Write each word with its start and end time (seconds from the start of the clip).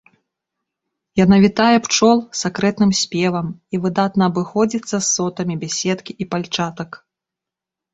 Яна 1.23 1.37
вітае 1.43 1.75
пчол 1.89 2.17
сакрэтным 2.41 2.91
спевам 3.03 3.47
і 3.77 3.83
выдатна 3.87 4.23
абыходзіцца 4.35 4.95
з 4.99 5.05
сотамі 5.15 5.53
без 5.65 5.71
сеткі 5.83 6.21
і 6.25 6.33
пальчатак. 6.35 7.03